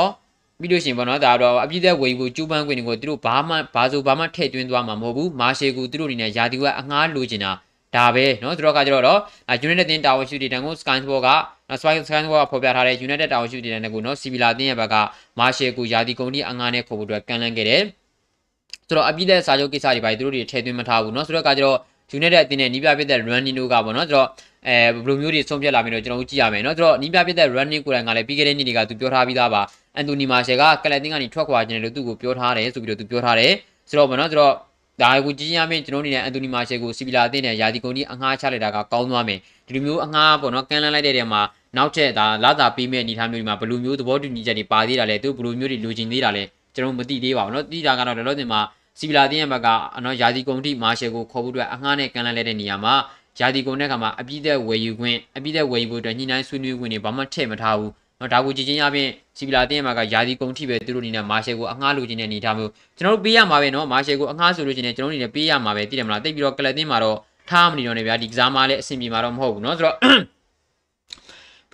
[0.59, 7.51] ပြီးလို့ရှိရင်ပေါ့နော်ဒါတော့အပြည့်သက်ဝေယူဖို့ကျူးပန်းခွင့်တွေကိုသူတို့ဘာမှဘာဆိုဘာမှထည့်သွင်းသွားမှာမဟုတ်ဘူးမာရှယ်ကိုသူတို့အနေနဲ့ယာတီကအငှားလိုချင်တာ
[7.95, 9.19] ဒါပဲเนาะသူတို့ကကြတော့တော့
[9.65, 11.29] United တင်တာဝန်ရှိတဲ့တန်ကို Sky Sport က
[11.79, 14.95] Sky Sky Sport ကဖော်ပြထားတဲ့ United တာဝန်ရှိတဲ့တန်ကိုเนาะ Sibila တင်ရဲ့ဘက်က
[15.39, 17.81] မာရှယ်ကိုယာတီကုန်ဒီအငှားနဲ့ခေါ်ဖို့အတွက်ကန်လန်းခဲ့တယ်
[18.91, 21.77] ဆိုတော့အပြည့်သက်စာချုပ်ကိစ္စတွေပါသူတို့တွေထည့်သွင်းမထားဘူးเนาะဆိုတော့ကကြတော့
[22.17, 24.27] United အတင်းနဲ့နီးပြပြတဲ့ running တို့ကပေါ့နော်ဆိုတော့
[24.67, 29.61] အဲဘယ်လိုမျိုးတွေဆုံးဖြတ်လာပြီးတော့ကျွန်တော်တို့ကြည့်ရမယ်เนาะဆိုတော့နီးပြပြတဲ့ running ကိုယ်တိုင်ကလည်းပြီးခဲ့တဲ့နေ့တွေကသူပြောထားပြီးသားပါ
[29.95, 33.51] အန်တိုနီမာရှယ်ကကလပ်တင်းကနေထွက်ခွာခြင်းလို့သူ့ကိုပြောထားတယ်ဆိုပြီးတော့သူပြောထားတယ်
[33.89, 34.53] ဆိုတော့ပေါ့နော်ဆိုတော့
[35.01, 41.41] ဒါကိုကြည့်ရမယ်ကျွန်တော်အနေနဲ့အန်တိုနီမာရှယ်ကိုစီဗီလာအသင်းနဲ့ယာတီကုန်ကြီးအငှားချလိုက်တာကကောင်းသွားမယ်ဒီလိုမျိုးအငှားပေါ့နော်ကန်လန်းလိုက်တဲ့နေရာမှာ
[41.77, 46.43] နောက်ထပ်ဒါလာသာပေးမဲ့အနေထားမျိုးတွေမှာဘယ်လိုမျိုးသဘောတူညီချက်တွေပါသေးတာလဲသူဘယ်လိုမျိုးတွေလိုချင်သေးတာလဲ
[46.75, 48.61] ကျွန်တော်မသိသေးပါဘူးเนาะတိတာကတော့လောလောဆယ်မှာ
[48.98, 52.94] စီဗီလာတင်းရဲ့ဘက်ကအနော်ယာတီကုန်တိမာရှယ်ကိုခေါ်ဖို့အတွက်အငှားနဲ့ကန်လန်းလိုက်တဲ့နေရာမှာ
[53.38, 67.18] ယာတီကုန်တဲ့ခါမှာအပြည့်သက်ဝယ်ယူခွင့်အပြည့်သက်ဝယ်ယူဖို့အတွက်ညှိနှိုင်းဆွေးနွေးခွင့်တွေဘာမှထည့်မထားဘူးနော်ဒါကိုကြည်ချင်းရဖြင့်စီဗီလာတင်းရဲ့ဘက်ကယာတီကုန်ထိပဲသူတို့အနေနဲ့မာရှယ်ကိုအငှားလိုချင်တဲ့အနေထားမျိုးကျွန်တော်တို့ပေးရမှာပဲနော်မာရှယ်ကိုအငှားဆိုလို့ချင်တယ်ကျွန်တော်တို့အနေနဲ့ပေးရမှာပဲသိတယ်မလားတိတ်ပြီးတော့ကလပ်တင်းမှာတော့
[67.50, 69.96] ထားမနေတော့နေဗျာဒီကစားမလည်းအဆင်ပြေမှာတော့မဟုတ်ဘူးနော်ဆိုတော့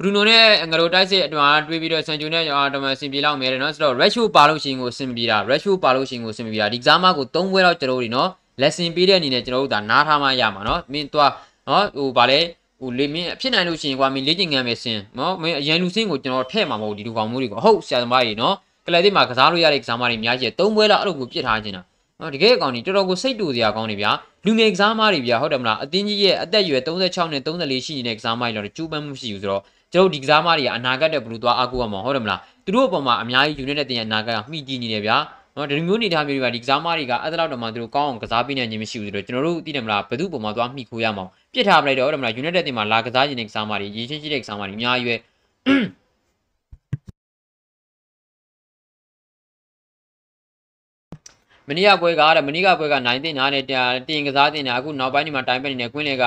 [0.01, 8.29] ဘရူနိုနဲ့ငရိုတိုက်စစ်အတွင်းတွေးပြီးတော့ဆန်ဂျူနဲ့အာတမအဆင်ပြေလောက်မယ်တယ်နော်ဆိုတော့ Ratio ပါလို့ရှိရင်ကိုအဆင်ပြေတာ Ratio ပါလို့ရှိရင်ကိုအဆင်ပြေတာဒီကစားမကို၃ဘွဲတော့ကျွန်တော်တို့ဒီနော်
[8.61, 11.33] lesson ပေးတဲ့အနေနဲ့ကျွန်တော်တို့ဒါနားထားမှရမှာနော်မင်းသွား
[11.69, 12.41] နော်ဟိုဗာလဲ
[12.81, 18.55] ဟိုလေမင်းဖြစ်နိုင်လို့ရှိရင်ကွာမင်းလေ့ကျင့်ခန်းပဲဆင်နော်မင်းအရန်လူစင်းကိုကျွန်တော်ထည့်မှာမဟုတ်ဒီလူကောင်မျိုးတွေကိုဟုတ်ဆရာသမားကြီးနော်
[18.87, 21.83] ကလပ်သေးမှာကစားလို့ရတဲ့ကစားမတွေအများကြီး၃ဘွဲလောက်အဲ့လိုကိုပြစ်ထားခြင်းတာ
[22.21, 24.11] နော်တကယ်အကောင်ကြီးတော်တော်ကိုစိတ်တူစရာကောင်းနေဗျာ
[24.47, 35.17] လူငယ်ကစားမတွေဗျာဟုတ်တယ်မလားအတင်းကြီးရဲ့အသက်အရွယ်36နဲ့34ရှိနေတဲ့ကစားမတွေတော့ကျူးပန်းမှုရှိဘူးဆိုတော့ ကျွန်တော်ဒီကစားမတွေကအနာဂတ်တဲ့ဘလူးသွားအားကိုးရမှာဟုတ်တယ်မလားသူတို့အပေါ်မှာအများကြီးယူနေတဲ့တင်ရအနာဂတ်ကမှီတည်နေတယ်ဗျာ
[35.57, 45.17] နော်ဒီမျိုးနေထားမျိုးတွေကဒီကစားမတွေကအဲ့ဒါတော့မှသူတို့ကောင်းအောင်ကစားပေးနိုင်ခြင်းမရှိဘူးဆိုတော့ကျွန်တော်တို့သိတယ်မလားဘယ်သူပုံမှာသွားမှီခိုးရမှာပြစ်ထားပလိုက်တော့ဟုတ်တယ်မလား United တင်မှာလာကစားခြင်းတဲ့ကစားမတွေရည်ချင်းရှိတဲ့ကစားမတွေအများကြီးပဲ
[51.69, 53.65] မနီးကပွဲကတဲ့မနီးကပွဲကနိုင်တင်နာနဲ့
[54.09, 56.25] တင်ကစားတင်နေအခုနောက်ပိုင်းဒီမှာတိုင်ပတ်နေတဲ့ကွင်းလေက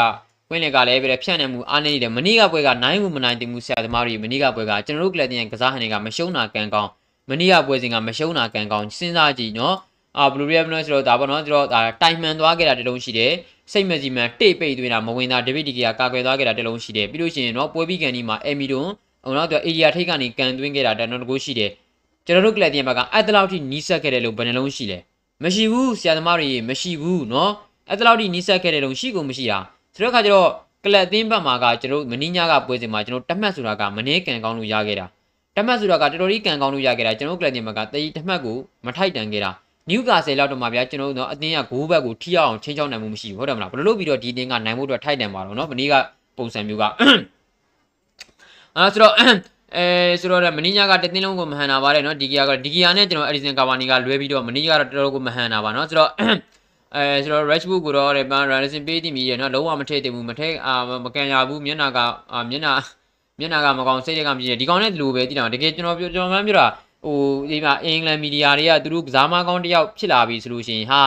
[0.52, 6.90] ကွင်းလင်ကလည်းပြတဲ့ဖြန့်နေမှုအားနည်းနေတယ်မနေ့ကပွဲကနိုင်မှုမနိုင်တင်မှုဆရာသမားတွေမနေ့ကပွဲကကျွန်တော်တို့ကလပ်တင်ရဲ့ကစားဟန်တွေကမရှုံးတာကန်ကောင်း
[7.30, 9.76] မနေ့ကပွဲစဉ်ကမရှုံးတာကန်ကောင်းစဉ်းစားကြည့်နော်
[10.18, 13.32] အာဘလူးရီယမ်နော်ဆိုတော့ဒါပေါ့နော်ဆိုတော့ဒါတိုင်မှန်သွားခဲ့တာတလုံးရှိတယ်
[13.72, 18.90] စိတ်မစီမံတိတ်ပိတ်သွင်းတာမဝင်တာဒေဗစ်ဒီကီယာကာကွယ်သွားခဲ့တာတလုံးရှိတယ်ပြီးလို့ရှိရင်နော်ပွဲပြီးကန်ဒီမှာအမီဒွန်
[19.24, 21.72] ဟိုနောက်တော့အေရီယာထိတ်ကနေကန်သွင်းခဲ့တာတနော်တကူရှိတယ်
[22.26, 25.00] ကျွန်တော်တို့ကလပ်တင်ဘက်ကအတလောက်ထိနီးစပ်ခဲ့တယ်လို့ဘယ်နှလုံးရှိလဲ
[25.44, 27.52] မရှိဘူးဆရာသမားတွေမရှိဘူးနော်
[27.90, 29.60] အဲ့တလောက်ထိနီးစပ်ခဲ့တဲ့လုံရှိကိုမရှိတာ
[29.95, 30.49] ဆိုတော့ခါကျတော့
[30.85, 35.07] ကလပ်သင်းဘက်မှာကကျွန်တော်မင်းညာကပွဲစဉ်မှာကျွန်တော်တမှတ်ဆိုတာကမနှဲကန်ကောင်းလို့ရခဲ့တာ
[35.57, 38.57] တမှတ်ဆိုတာကတော်တော်လေးကန်ကောင်းလို့ရခဲ့တာကျွန်တော်ကလပ်သင်းဘက်ကတည်တမှတ်ကို
[38.87, 39.51] မထိုက်တန်ခဲ့တာ
[39.91, 45.95] နျူကာဆယ်လောက်တော့မှဗျာကျွန်တော်တို့အသင်းကဂိုးဘက်ကိုထိအောင်ချင်းချောင်းနိုင်မှုမရှိဘူးဟုတ်တယ်မလားဘယ်လိုလုပ်ပြီးတော့ဒီတင်းကနိုင်ဖို့အတွက်ထိုက်တန်ပါတော့เนาะမနေ့က
[46.37, 46.85] ပုံစံမျိုးက
[48.77, 49.15] အဲဆိုတော့
[49.77, 49.85] အဲ
[50.21, 56.11] ဆိုတော့မနီညာကတသင်းလုံးကိုမဟန်တာပါတယ်เนาะဒီကီယာကဒီကီယာနဲ့ကျွန်တော်အက်ဒီဆန်ကာဗာနီကလွဲပြီးတော့မနီကတော့တော်တော်ကိုမဟန်တာပါเนาะဆိုတော့
[56.95, 61.99] အဲဆိုတော့ Rashford ကိုတော့ပန် Randerson ပေးတည်မိရเนาะလုံးဝမထည့်တင်ဘူးမထည့်အာမကန်ရဘူးမျက်နာက
[62.33, 62.73] အာမျက်နာ
[63.41, 66.67] မျက်နာကမကောင်စိတ်တွေကမကြည့်ရဒီကောင်နဲ့ဒီလိုပဲတည်တာတကယ်ကျွန်တော်ပြောကျွန်တော်မှန်းပြောတာ
[67.05, 67.19] ဟို
[67.51, 71.03] ဒီမှာအင်္ဂလန်မီဒီယာတွေကသူတို့ကစားမကောင်းတယောက်ဖြစ်လာပြီဆိုလို့ရှိရင်ဟာ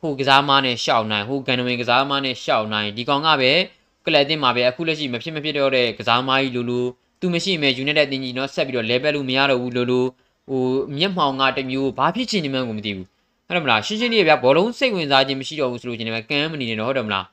[0.00, 3.52] ဟိုကစားမနဲ့ရှောက်နိုင်ဟိုကန်နဝင်ကစားမနဲ့ရှောက်နိုင်ဒီကောင်ကပဲ
[4.06, 6.84] ကလပ်တင်မှာပဲအခုလက်ရှိမဖြစ်မဖြစ်တော့တဲ့ကစားမကြီးလိုလို
[7.20, 10.08] သူမရှိမဲ့ United တင်ကြီးเนาะဆက်ပြီးတော့ level လို့မရတော့ဘူးလို့လို့
[10.48, 10.62] ဟို
[10.96, 13.06] မျက်မှောင်ကတမျိုးဘာဖြစ်ချင်နေမှန်းကိုမသိဘူး
[13.50, 17.24] ဟုတ်တယ်မလားရှင်းရှင်းလေးဗျာဘောလုံးစိတ်ဝင်စားခြင်းမရှိတော့ဘူးဆိုလို့ချင်းလည်းကမ်းမနေနဲ့တော့ဟုတ်တယ်မလား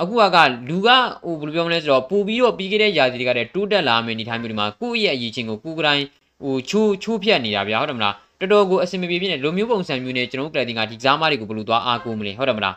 [0.00, 0.88] အခုကလူက
[1.24, 6.04] ဟိုဘယ်လိုပြောမလဲဆိုတော့ပို့ပြီးတော့ပြီးခဲ့တဲ့ຢာစီတွေကတည်းတိုးတက်လာမယ်ဒီတိုင်းမျိုးဒီမှာကိုယ့်ရဲ့အရေးချင်းကိုကိုယ်ကတိုင်း
[6.42, 12.74] ဟိုချိုးချိုးဖြတ်နေတာဗျာဟုတ်တယ်မလားတော်တော်ကိုအဆင်မပြေဖြစ်နေလိုမျိုးပုံစံမျိုးနဲ့ကျွန်တော်တို့ကလပ်တင်ကဒီကစားမတွေကိုဘယ်လိုသွားအားကိုးမလဲဟုတ်တယ်မလား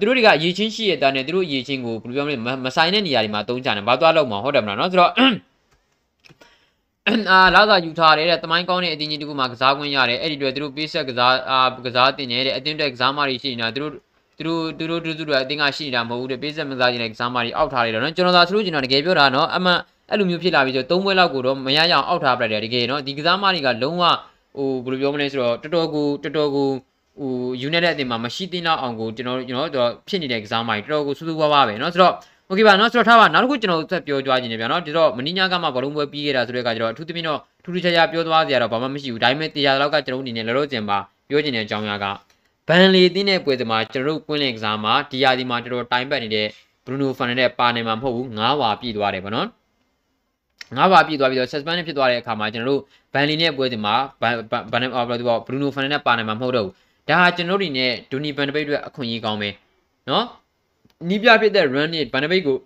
[0.00, 5.12] သူတို့တွေကအရေးချင်းရှိရတဲ့သူတို့အရေးချင်းကိုဘယ်လိုပြောမလဲမဆိုင်တဲ့နေရာတွေမှာတုံးကြတယ်ဘာသွားလို့မဟုတ်တယ်မလားเนาะဆိုတော့
[7.07, 13.93] အာလာသာယူထားတယ်တဲ့တမိုင်းကောင်းတဲ့အတင်းကြီးတခုမှကစားခွင့်ရတယ်အဲ့ဒီတွေသူတို့ပေးဆက်ကစားအာကစားတင်နေတဲ့အတင်းတက်ကစားမတွေရှိနေတာသူတို့
[14.77, 19.79] သူတို့သူတို့သူတို့အတင်းကရှိနေတာမဟုတ်ဘူးတဲ့ပေးဆက်မစားခြင်းတဲ့ကစားမတွေအောက်ထားတယ်တော့နော်ကျွန်တော်သာဆိုလို့ကျွန်တော်တကယ်ပြောတာနော်အမှန်
[20.09, 24.03] အဲ့လိုမျိုးဖြစ်လာပြီဆိုသုံးပွဲလောက်ကိုတော့မရရအောင်အောက်ထားပလိုက်တယ်တကယ်နော်ဒီကစားမတွေကလုံးဝ
[24.55, 26.67] ဟိုဘယ်လိုပြောမလဲဆိုတော့တော်တော်ကိုတော်တော်ကို
[27.19, 27.31] ဟို
[27.67, 32.13] unit တဲ့အတင်းမှာမရှိသင့်တော့အောင်ကိုကျွန်တော်ကျွန်တော်တို့ဖြစ်နေတဲ့ကစားမတွေတော်တော်ကိုစူးစူးဝါးဝါပဲနော်ဆိုတော့
[32.50, 42.04] โอเคပါเนาะဆိုတော့ထားပါနောက်တစ်ခုကျွန်တော်ဆက်ပြောကြွားခြင်းနေပြန်เนาะဒီတော့မင်းညာကမှဘလုံးပွဲပြီးခဲ့တာဆိုတဲ့အခါကျတော့အထူးသဖြင့်တော့ထူးထူးခြားခြားပြောသွားစရာတော့ဘာမှမရှိဘူးဒါပေမဲ့တရားလောက်ကကျွန်တော်အနေနဲ့လောလောဆယ်မှာပြောချင်တဲ့အကြောင်းအရာက
[42.68, 46.46] ဘန်လီတင်းတဲ့ပွဲစဉ်မှာကျွန်တော်တို့ကွင်းလင်ကစားမှာဒီယာဒီမှာတော်တော်တိုင်ပတ်နေတဲ့
[46.84, 49.48] ဘရူနိုဖန်နဲ့ပါနေမှာမဟုတ်ဘူး၅ဝါပြည့်သွားတယ်ဗောနော်
[50.78, 52.80] ၅ဝါပြည့်သွားပြီးတော့ suspend ဖြစ်သွားတဲ့အခါမှာကျွန်တော်တို့
[53.14, 54.34] ဘန်လီနဲ့ပွဲစဉ်မှာဘန်
[54.72, 56.74] ဘန်အော်ဘယ်လိုဘရူနိုဖန်နဲ့ပါနေမှာမဟုတ်တော့ဘူး
[57.08, 59.48] ဒါဟာကျွန်တော်တို့အနေနဲ့ဒိုနီဘန်ဒပိတ်အတွက်အခွင့်အရေးကောင်းပဲ
[60.10, 60.24] နော်
[61.09, 62.57] နီးပြဖြစ်တဲ့ run နဲ့ဘန်ဒပိတ်ကို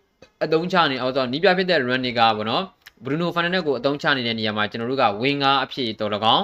[0.43, 2.63] အသုံးချနေအောင်ဆိုတော့နီးပြဖြစ်တဲ့ run တွေကပေါ့နော်
[3.03, 6.43] ဘရူနိုဖန်နက်ကိုအသုံးချနေတဲ့နေရာမှာကျွန်တော်တို့ကဝင်းကားအဖြစ်တော်လကောင်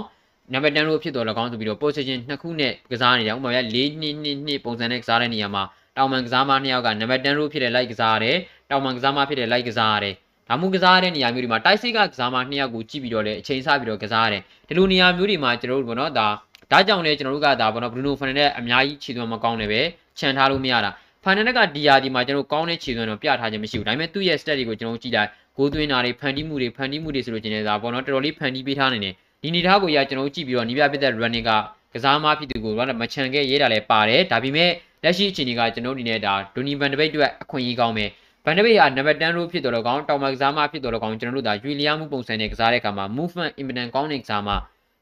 [0.54, 5.64] နံပါတ်10လို့ဖြစ်တော်၎င်းဆိုပြီးတော့ position နှစ်ခုနဲ့ကစားနေတယ်ဥပမာပြ4 2 2 2ပုံစံနဲ့ကစားတဲ့နေရာမှာ
[5.98, 8.38] တောင်ပန်ကစားမနှစ်ယောက်ကနံပါတ်10လို့ဖြစ်တဲ့လိုက်ကစားရတယ်
[8.70, 10.14] တောင်ပန်ကစားမဖြစ်တဲ့လိုက်ကစားရတယ်
[10.50, 16.28] ဒါမှမဟုတ်ကစားတဲ့နေရာမျိုးတွေမှာတိုက်စစ်ကကစားမနှစ်ယောက်ကိုကြည့်ပြီးတော့လည်းအချိန်ဆပြီးတော့ကစားရတယ်ဒီလိုနေရာမျိုးတွေမှာကျွန်တော်တို့ဘောနော်ဒါ
[16.72, 19.82] ဒါကြောင့်လည်းကျွန်တော်တို့ကဒါဘောနော်ဘရူနိုဖန်နဲ့အများကြီးခြေသွင်းမကောင်းတယ်ပဲ
[20.20, 20.92] ခြံထားလို့မရတာ
[21.24, 29.14] ဖန်နက်ကဒီယာဒီမှာကျွန်တော်ကောင်းတဲ့ခြေသွင်းတော့ပြထားခြင်းမရှိဘူးဒါပေမဲ့သူ့ရဲ့ stat တွေကိုကျွန်တော်ကြည့်လိုက်ဂိုးသွင်းတာတွေဖန်တီးမှုတွေဖန်တီးမှုတွေဆိုလို့ကျင်နေတာဘောနော်တော်တော်လေးဖန်တီးပေးထားနေတယ်
[29.44, 31.52] ဒီနေသားကိုရကျွန်တော်ကြည့်ပြီးတော့နီးပြပြတဲ့ running က
[31.94, 34.70] ကစားမဖြစ်သူကိုတော့မချန်ခဲ့ရေးတာလည်းပါတယ်ဒါပေမဲ့
[35.04, 38.10] လက်ရှိအခြေအနေကကျွန်တော်ဒီနေ့ဒါဒိုနီဘန်ဒဘိတ်အတွက်အခွင့်အရေးကောင်းမယ်
[38.46, 44.50] ဘန်ဒဘိတ်ဟာနံပါတ်10လို့ဖြစ်တော်တော့ကောင်းတောင်မကစားမဖြစ်တော်တော့ကောင်းကျွန်တော်တို့ဒါရွေလျားမှုပုံစံနဲ့ကစားတဲ့အခါမှာ movement impedance ကောင်းတဲ့ကစားမ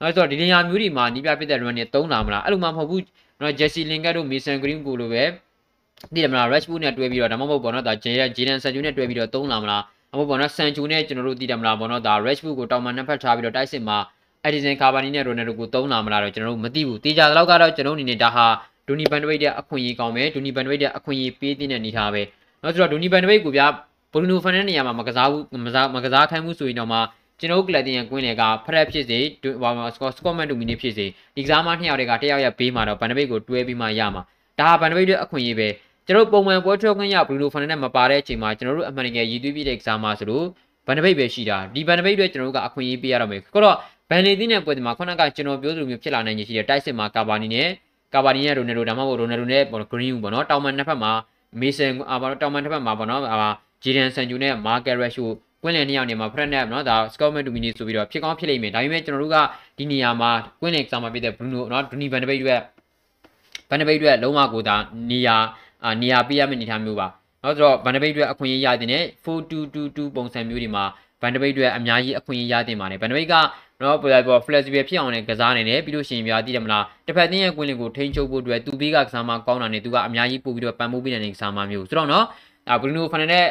[0.02, 3.04] အဲဆိုတော့ဒီနေရာမျိုးတွေမှာနီးပြပြတဲ့ run နဲ့သုံးလာမလားအဲ့လိုမှမဟုတ်ဘူး
[3.42, 5.24] နော် Jesse Lingard တို့ Mason Green ကိုလိုပဲ
[6.16, 13.98] ဒီမလား Rashford နဲ့တွဲပြီးတော့ဒါမှမဟုတ်ပေါ့နော်ဒါ Jadon Sancho နဲ့တွဲပြီးတော့သုံးလာမလားအမပေါ့နော် Sancho နဲ့ကျွန်တော်တို့သိတယ်မလားပေါ့နော်ဒါ Rashford ကိုတောင်မှနှစ်ဖက်ထားပြီးတော့တိုက်စစ်မှာ
[14.48, 18.46] Edison Cavani နဲ့ Ronaldo ကိုသုံးလာမလားတော့ကျွန်တော်တို့မသိဘူးတေချာတော့ကတော့ကျွန်တော်အနေနဲ့ဒါဟာ
[18.88, 22.22] ဒူနီဘန်ဒဝိတ်ရဲ့အခွင့်အရေးကောင်းမယ်ဒူနီဘန်ဒဝိတ်ရဲ့အခွင့်အရေးပေးတဲ့အနေထားပဲ
[22.64, 23.68] နောက်ဆိုတော့ဒူနီဘန်ဒဝိတ်ကိုဗျာ
[24.14, 27.00] ဘရူနိုဖန်တဲ့နေရာမှာမကစားဘူးမကစားမကစားခိုင်းမှုဆိုရင်တော့မှ
[27.40, 29.20] ကျွန်တော်ကလပ်တင်ရကွင်းလေကဖရက်ဖြစ်စေ
[29.62, 34.24] ဘာမှစကော့စကော့မန်ဒူမီနီဖြစ်စေဒီကစားမနှစ်ယောက်တွေကတယောက်ရဲ့ဘေးမှာတော့ဘန်ဒဝိတ်ကိုတွဲပြီးမှရမှာ
[34.60, 35.68] ဒါဟာဘန်ဒဝိတ်ရဲ့အခွင့်အရေးပဲ
[36.10, 40.46] ကျွန်တော်ပုံမှန်ပွဲထွက်ခွင့်ရဘရူနိုဖန်နဲ့မပါတဲ့အချိန်မှာကျွန်တော်တို့အမှန်တကယ်ရည်သွေးပြည့်တဲ့ကစားမဆိုလို့
[40.88, 43.76] ဘန်ဒဝိတ်ပဲရှိတာဒီဘန်ဒဝိတ်တွေကျွန်တော်တို့ကအခွင့်အရေးပေးရတော့မယ်ဆိုတော့
[44.10, 47.68] ဘန်လီသင်းနဲ့ပွဲဒီမှာခုနကကျွန်တော်ပြောသလိုမျိုးဖြစ်လာနိုင်ရရှိတဲ့တိုက်စစ်မှာကာဘာနီနဲ့
[48.14, 51.12] ကာဘာနီနဲ့ရိုနယ်ဒိုဒါမှမဟုတ်ရိုနယ်ဒိုနဲ့ပေါ့ဂရင်းပေါ့နော်တောင်မန်နှစ်ဖက်မှာ
[51.60, 53.50] မေဆန်အာပေါ့တောင်မန်တစ်ဖက်မှာပေါ့နော်အာ
[53.84, 55.26] ဂျီဒန်ဆန်ဂျူနဲ့မာကယ်ရက်ရှူ
[55.64, 59.38] ကွင်းလင်နှစ်ယောက်နေမှာဖရက်နက်နော်ဒါစကော့မန်ဒူမီနီဆိုပြီးတော့ဖြစ်ကောင်းဖြစ်လိမ့်မယ်ဒါပေမဲ့ကျွန်တော်တို့က
[59.78, 62.62] ဒီနေရာမှာကွင်းလင်ကစားမှာပြတဲ့ဘရူနိုနော်ဒူနီဘန်ဒဘိတ်ရွက်
[63.70, 64.76] ဘန်ဒဘိတ်ရွက်လုံးဝကိုဒါ
[65.12, 65.38] နေရာ
[65.86, 67.08] အာနေရာပေးရမယ့်အနေအထားမျိုးပါ
[67.44, 70.84] နောက်ဆိုတော့ဘန်ဒဘိတ်ရွက်အခွင့်အရေးရတဲ့နဲ့4222ပုံစံမျိုးတွေမှာ
[71.22, 73.36] ဘန်ဒဘိတ်ရွက်အများကြီးအခွင့်အရေးရတဲ့မှာနေဘန်ဒဘိတ်က
[73.82, 82.26] နော်ပေါ်ပေါ် flexible ဖြစ်အောင်လည်းကစားနေတယ်ပြီးလို့ရှိရင်ပြာသိတယ်မလားတစ်ဖက်တင်းရဲ့ကွင်းလင်ကိုထိန်းချုပ်ဖို့အတွက်သူဘေးကကစားမကောင်းတာနဲ့သူကအများကြီးပို့ပြီးတော့ပံ့ပိုးပေးနေတဲ့ကစားမမျိုးဆိုတော့နော်
[82.70, 83.46] အာဘရူနိုဖန်နဲ့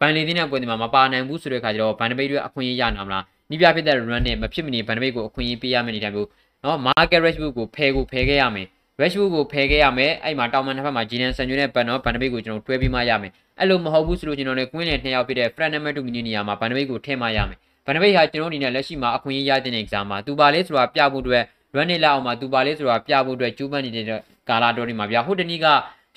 [0.00, 6.28] ဘန်လီတင်းရဲ့ကွင်းဒီမှာမပါနိုင်ဘူးဆိုတဲ့ခါကျတော့ဘန်ဒဘိတ်တွေအခွင့်အရေးရနာမလားနီးပြဖြစ်တဲ့ run နဲ့မဖြစ်မနေဘန်ဒဘိတ်ကိုအခွင့်အရေးပေးရမယ့်အနေအထားမျိုး
[6.64, 8.66] နော် market rashbook ကိုဖယ်ကိုဖယ်ခဲ့ရမယ်
[9.00, 21.44] rashbook ကိုဖယ်ခဲ့ရမယ်အဲ့မှာတောင်မန်တစ်ဖက်မှာဂျီနန်ဆန်ဂျူနဲ့ဘန်နော်ဘန်ဒဘိတ်ကိုကျွန်တော်တွဲပြီးမှရမယ်အဲ့လိုမဟုတ်ဘူးဆိုလို့ကျွန်တော်လည်းကွင်းလင်နှစ်ယောက်ပြတဲ့ friend number 2 mini နေရာမှာဘန်ဒဘိတ်ကိုထည့်မှရမယ်ဗန်နဘိတ်ဟာကျွန်တော်အနေနဲ့လက်ရှိမှာအခွင့်အရေးရတဲ့ exam မှာသူပါလေးဆိုတာပြဖို့အတွက်
[21.76, 24.04] run နေလောက်အောင်မှာသူပါလေးဆိုတာပြဖို့အတွက်ကျူးပန်းနေတဲ့
[24.48, 25.66] ကာလာတော်ဒီမှာဗျာဟိုတနည်းက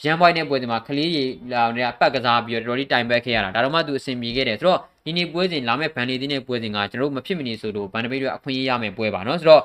[0.04, 9.62] ရန်ပွိုင်းတဲ့ပွဲဒီမှာကလေးရီလာနေအပတ်ကစားပြီးတော့တော်တော်လေးတိုင်ပတ်ခဲ့ရတာဒါတော့မှသူအဆင်ပြေခဲ့တယ်ဆိုတော့ဒီနေ့ပွဲစဉ်လာမဲ့ဘန်လေးတင်းတဲ့ပွဲစဉ်ကကျွန်တော်တို့မဖြစ်မနေဆိုလို့ဘန်နဘိတ်တွေအခွင့်အရေးရမယ်ပွဲပါနော်ဆိုတော့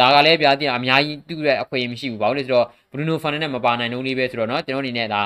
[0.00, 5.22] ဒါကလည်းဗျာတင်အများကြီးတူတဲ့အခွင့်အရေးမရှိဘူးဘာလို့လဲဆိုတော့ဘရူနိုဖန်နဲ့မပါနိုင်တော့လေးပဲဆိုတော့เนาะကျွန်တော်အနေနဲ့ဒါ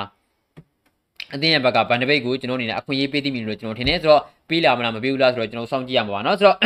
[1.34, 6.56] အသင်းရဲ့ဘက်ကဗန်ဒဘိတ်ကိုကျွန်တော်အနေနဲ့အခွင့်အရေးပေးသိမိလို့ကျွန်တော်ထင်တယ်ဆိုတော့ပေးလာမလားမပေးဘူးလားဆိုတော့ကျွန်တော်စောင့်ကြည့်ရမှာပါเนาะဆိုတော့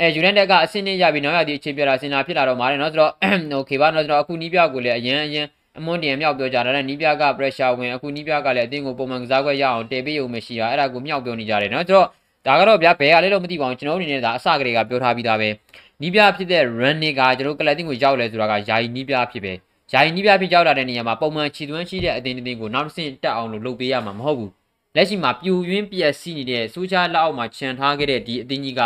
[0.00, 3.12] အဲယူနိုက်တက်ကအဆင့်နဲ့ရပြီနောက်ရသည်အချိန်ပြတာစင်တာဖြစ်လာတော့မှာတယ်เนาะဆိုတော့
[3.56, 5.46] โอเคပါเนาะဆိုတော့အခုနီးပြကိုလည်းအရင်အရင်
[5.78, 12.08] အမွန်တင်မြောက်ပြောကြတာနဲ့နီးပြက pressure ဝင်အခုနီးပြကလည်းအသင်းကိုပုံမှန်ကစားခွင့်ရအောင်တည်ပေးရုံမရှိတာအဲ့ဒါကိုမြောက်ပြောနေကြတယ်เนาะဆိုတော့
[12.46, 15.48] ဒါကတော့ဗျာဘယ်ကလေးတော့မသိပါဘူးကျွန်တော်အနေနဲ့ဒါအစကလေးကပြောထားပြီးသားပဲ
[16.01, 19.53] နီးပြဖြစ်တဲ့ run တွေကကျွန်တော်ကလပ်တင်ကိုရောက်လဲဆိုတာကယာယီနီးပြဖြစ်ပဲ
[19.91, 24.51] ယာယီနီးပြဖြစ်ရောက်လာတဲ့နေရာမှာပုံမှန်ခြေသွင်းရှိတဲ့အသင်းတစ်သင်းကိုနောက်တစ်ဆင့်တက်အောင်လို့လုပ်ပေးရမှာမဟုတ်ဘူး
[24.95, 28.81] လက်ရှိမှာပြူရင်းပြက်စီးနေတဲ့စူးချလက်အောက်မှာခြံထားခဲ့တဲ့ဒီအသင်းကြီးက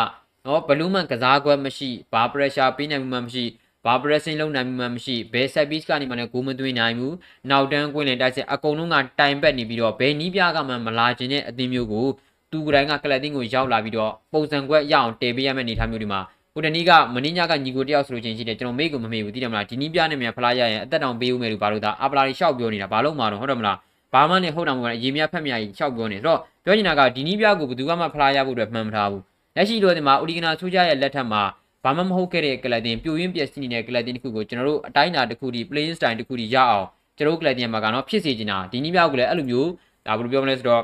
[0.45, 3.45] နော်ဘလူးမန်ကစားကွက်မရှိဘာ pressure ပေးနိုင်မှုမှမရှိ
[3.85, 7.15] ဘာ pressing လုပ်နိုင်မှုမှမရှိဘယ် set piece ကနေမှလည်းဂိုးမသွင်းနိုင်ဘူး
[7.49, 12.07] နောက်တန်းကွင်းလင်တိုက်စစ်အကုန်လုံးကတိုင်ပတ်နေပြီးတော့ဘယ်နီးပြကမှမလာခြင်းတဲ့အသင်းမျိုးကို
[12.51, 16.21] သူကတိုင်းကကလပ်တင်းကိုရောက်လာပြီးတော့ပုံစံကွက်ရအောင်တည်ပေးရမယ့်အနေအထားမျိုးဒီမှာ
[16.53, 23.77] ဟိုတနီးကမင်းညကညီကိုတယောက်ဆိုလို့ချင်းရှိတယ်ကျွန်တော်မေ့ကိုမမေ့ဘူးသိတယ်မလားဒီနီးပြနဲ့မြန်ဖလားရရင်အသက်တောင်ပေးဦးမယ်လို့ဘာလို့ဒါအပလာရီရှောက်ပြောနေတာဘာလို့မှာတော့ဟုတ်တယ်မလား
[24.13, 29.21] ဘာမှနဲ့ဟုတ်တယ်မဟုတ်ဘူးအရေးမြဖက်မြကြီးရှောက်ပြောနေဆိုတော့ပြောနေတာကဒီနီးပြကိုဘယ်သူမှဖလားရဖို့အတွက်မှန်မထားဘူး
[29.55, 31.41] လက်ရှိတော့ဒီမှာအိုဒီဂနာဆိုးကြရဲ့လက်ထက်မှာ
[31.83, 36.85] ဘာမှမဟုတ်ခဲ့တဲ့ကလပ်တင်ပြိုရင်းပြည့်စည်နေတဲ့ကလပ်တင်တစ်ခုကိုကျွန်တော်တို့အတိုင်းအတာတစ်ခုဒီ playing style တစ်ခုဒီရအောင်
[37.17, 39.69] ကျွန်တော်တို့ကလပ်တင်မှာကတော့ဖြစ်စေချင်တာဒီနီးပြကိုလည်းအဲ့လိုမျိုး
[40.07, 40.83] ဒါဘယ်လိုပြောမလဲဆိုတော့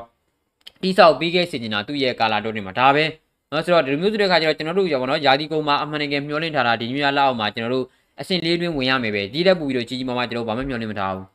[0.82, 3.04] တိဆောက်ပြီးခဲ့စေချင်တာသူ့ရဲ့ကာလာတော့နေမှာဒါပဲ
[3.52, 7.86] နော်ဆိုတော့ဒီမျိုးဆိုတဲ့ခါကျတော့ကျွန်တော်တို့ရောပေါ့နော်ယာဒီကုံမှာအမှန်တကယ်မျှော်လင့်ထားတာဒီမျိုးရလောက်အောင်မှာကျွန်တော်တို့
[8.20, 11.26] အဆင့်လေးတွင်းဝင်ရမယ်ပဲဒီတက်ပူပြီးတော့ကြီးကြီးမားမားကျွန်တော်ဘာမှမျှော်လင့်မထားဘူး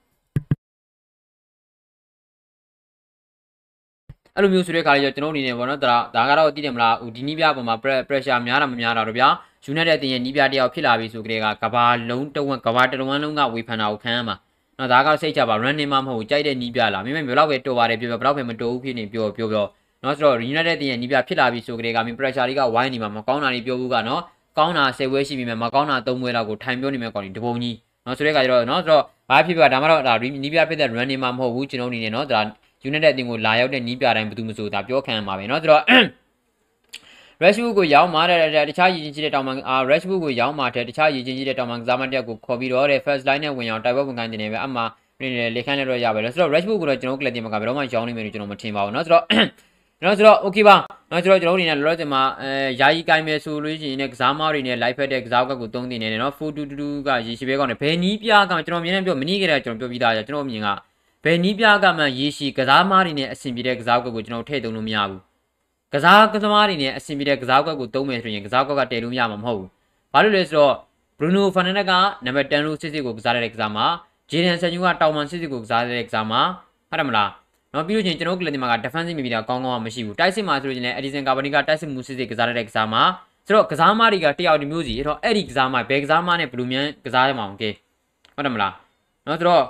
[4.36, 7.76] အဲ့လိုမျိုးဆိုတဲ့ခါကျတော့ကျွန်တော်အနေနဲ့ပေါ့နော်ဒါဒါကတော့သိတယ်မလားဟိုဒီနီးပြပေါ်မှာ
[8.08, 9.28] pressure များတာမများတာတော့ဗျာ
[9.71, 14.36] United တင်ရဲ့နီးပြတယောက်ဖြစ်လာပြီဆိုကြတဲ့ကကဘာလုံးတဝက်ကဘာတလုံးလုံးကဝေဖန်တာကိုခံရမှာ
[14.78, 19.65] နော်ဒါကစိတ်ချပါ running မှမဟုတ်ကြိုက်တဲ့နီးပြလားမင်းမဘယ်တော့ပဲတော်ပါတယ်ပြောပြောဘယ်တော့ပဲမတော်ဘူးဖြစ်နေပြောပြောပြော
[20.05, 24.23] နော်ဆိုတော့ United တင်ရဲ့နီးပြဖြစ်လာပြီဆိုကြတဲ့ကမင်း pressure တွေကဝိုင်းနေမှာမကောင်းတာတွေပြောဘူးကနော်
[24.59, 30.14] ကောင်းတာ10ဝဲရှိပြီမဲ့မကောင်းတာ3ဝဲလောက်ကိုထိုင်ပြောနေမဲ့ကောင်ဒီတပုံကြီးနော်ဆိုတဲ့ခါကျတော့နော်ဆိုတော့ဘာဖြစ်ဖြစ်ဒါမှတော့ဒါ
[30.45, 32.41] နီးပြဖြစ်တဲ့ running မှမဟုတ်ဘူးကျွန်တော်အနေနဲ့နော်ဒါ
[32.88, 35.83] United အသင်းကိုလာရောက်တဲ့နီးပြတိုင်းဘယ်သူမှမဆိုဒါပြောခံရမှာပဲเนาะဆိုတော့
[37.43, 38.38] Rashford ကိုရောင်းမာတဲ့
[38.69, 44.83] တခြားရည်ချင်းကြီးတဲ့တောင်ပန်အာ Rashford ကိုရောင်းမာတဲ့တခြားရည်ချင်းကြီးတဲ့တောင်ပန်ကစားမတစ်ယောက်ကိုခေါ်ပြီးတော့တဲ့ first line နဲ့ဝင်အောင်တိုက်ပွဲဝင်ခိုင်းနေတယ်ပဲအမှ
[45.21, 49.25] နေနေလေခန့်လည်းတော့ရပါလေဆိုတော့ Rashford ကိုတော့ကျွန်တော်ကလပ်တင်မှာကဘယ်တော့မှရောင်းနိုင်မယ်လို့ကျွန်တော်မထင်ပါဘူးเนาะဆိုတော့
[50.04, 50.76] နော်ဆိုတော့ okay ပါ
[51.12, 60.68] နော်ဆိုတော့ကျွန်တော်တို့အနေနဲ့လောလောဆယ်မှာအဲယာယီကိုင်းမယ်ဆိုလို့ရှိရင်လည်းကစားမတွေနဲ့ live ဖက်တဲ့ကစားကွက်ကိုသုံးတင်နေတယ်နော်422ကရေရှိဘဲကောင်းတယ်ဘယ်နီးပြားကကျွန်တော်မြင်နေပြောမနီးကြတဲ့ကျွန်တော်ပြောပြီးသားကျွန်တော်မြင်က
[61.24, 65.22] ဘယ်နီးပြားကမှရေရှိကစားမတွေနဲ့အဆင်ပြေတဲ့ကစားကွက်ကိုကျွန်တော်ထည့်သုံးလို့မရဘူး
[65.94, 69.70] ကစားကစားမတွေနဲ့အဆင်ပြေတဲ့ကစားကွက်ကိုသုံးမယ်ဆိုရင်ကစားကွက်ကတည်လို့ရမှာမဟုတ်ဘူး
[70.13, 70.76] ဘာလို့လဲဆိုတော့
[71.18, 71.94] Bruno Fernandes က
[72.26, 73.78] နံပါတ်10လို့စစ်စစ်ကိုကစားတဲ့ကစားမ
[74.32, 76.34] Jadon Sancho ကတောင်ပန်စစ်စစ်ကိုကစားတဲ့ကစားမ
[76.89, 77.43] ဟုတ်တယ်မလား
[77.74, 83.04] နော်ပြီးလို့ချင်းကျွန်တော်ကလစ်တင်မှာက defensive midfielder ကောင်းကောင်းမရှိဘူးတိုက်စစ်မှာဆိုလို့ချင်းလည်း Edison Cavani ကတိုက်စစ်မှုစစ်စစ်ကစားတဲ့ကစားမှာ
[83.46, 87.70] ဆိုတော့ကစားမတွေကတယောက်တစ်မျိုးစီအဲ့တော့အဲ့ဒီကစားမဘယ်ကစားမနဲ့ဘလူးမြန်ကစားရမှာမကဲ
[88.36, 88.74] ဟုတ်တယ်မလား
[89.28, 89.64] နော်ဆိုတော့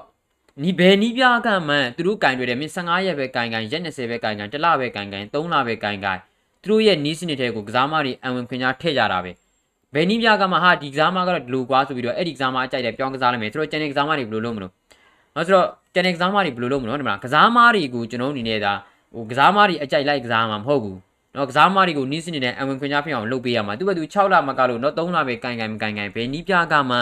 [0.64, 6.20] နီးဘယ်နီးပြကမှန်သူတို့ကင်တွေ့တယ်မင်း15ရက်ပဲကင်ကင်ရက်20ပဲကင်ကင်1လပဲကင်ကင်3လပဲကင်ကင်
[6.64, 9.32] သူတို့ရဲ့နီးစနစ်တွေကိုကစားမတွေအံဝင်ခွင့်ကြားထည့်ကြတာပဲ
[9.94, 14.72] ဘယ်နီးပြကမှဟာဒီကစားမကတော့ဒီလိုကွာဆိုပြီးတော့အဲ့ဒီကစားမအကြိုက်တယ်ပြောင်းကစားလိုက်မယ်ဆိုတော့ကျန်တဲ့ကစားမတွေဘယ်လိုလုပ်မလို့
[15.35, 18.73] နော်ဆိုတော့တန်တဲ့ကစားမတွေဘယ်လိုလုပ်မလို့ဒီမှာကစားမတွေကိုကျွန်တော်အနေနဲ့ဒါ
[19.15, 20.99] ဟိုကစားမတွေအကြိုက်လိုက်ကစားမှာမဟုတ်ဘူး
[21.37, 26.97] နော်ကစားမတွေကိုနီးစနစ်နဲ့အဝင်ခွင့်ကြားဖြစ်အောင်လုပ်ပေးရမှာသူကသူ6လမကလို့နော်3လပဲကန်ကန်မကန်ကန်ဘယ်နီးပြကမှ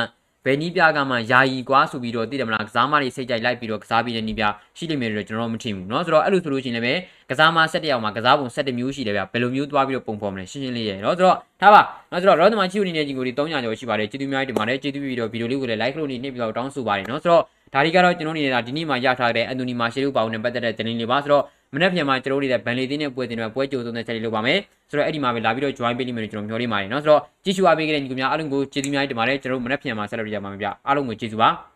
[0.45, 4.45] ဘယ်နီးပြကမှယာယီကွာဆိုပြီးတော့သိတယ်မလားကစားမတွေစိတ်ကြိုက်လိုက်ပြီးတော့ကစားပြီးတဲ့နီးပြ
[4.79, 17.43] ရှိလိမ့်မယ်လို့ကျွန်တော်မထင်ဘူးเนาะဆိုတော့အဲ့လိုဆိုလို့ရှိရင်လည်းကစားမ7ယောက်မှာကစားပုံ7မျိုးရှိတယ်ဗျဘယ်လိုမျိုးသွားပြီးတော့ပုံဖော်မလဲရှင်းရှင်းလေးရယ်เนาะဆိုတော့ထားပါเนาะဆိုတော့ရောသမားချီဦးနေတဲ့ကြီးကိုဒီ300ကျော်ရှိပါတယ်ကျေးဇူးများတင်ပါတယ်ကျေးဇူးပြီးတော့ဗီဒီယိုလေးကိုလည်း like လုပ်နေနှိပ်ပြီးတော့တောင်းဆိုပါတယ်เนาะဆိုတော့
[17.75, 24.59] ဒါဒီကတော့ကျွန်တော်နေတာဒီနေ့မှရထားတဲ့အန်တိုနီမာရှေလူပေါင်းနဲ့ပတ်သက်တဲ့တင်လေးပါဆိုတော့မနေ့ပြန်မှာကျွန်တော်တို့ရဲ့ဗန်လီတင်းနဲ့ပွဲတင်တွေပွဲကြိုးစုံတဲ့ချက်လေးလုပ်ပါမယ်
[24.91, 31.70] ဆိုတော့အဲ့ဒီမှာပဲလာပြီးတော့ join ပေးလိမ့်မယ်လို့ကျွန်တော်မျှော်လင့်ပါတယ်เนาะဆိုတော့ကြည့်ရှုအားပေးခဲ့တဲ့ညီကောင်များအားလုံးကိုကျေးဇူးများတင်ပါတယ်ကျွန်တော်တို့မနေ့ပြန်မှာဆက်လက်ပြရမှာပါဗျအားလုံးကိုကျေးဇူးပါ